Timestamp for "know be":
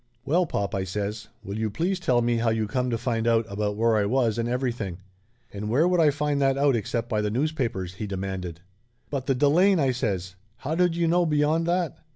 11.07-11.37